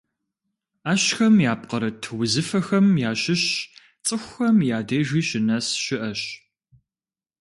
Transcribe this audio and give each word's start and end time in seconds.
Ӏэщхэм 0.83 1.35
япкъырыт 1.51 2.01
узыфэхэм 2.19 2.87
ящыщ 3.09 3.43
цӀыхухэм 4.05 4.57
я 4.77 4.79
дежи 4.87 5.21
щынэс 5.27 5.67
щыӏэщ. 5.83 6.21